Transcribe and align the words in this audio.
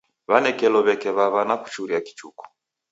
W'anekelo 0.29 0.79
w'eke 0.85 1.09
w'aw'a 1.17 1.41
na 1.47 1.55
kuchuria 1.61 1.99
kichuku. 2.05 2.43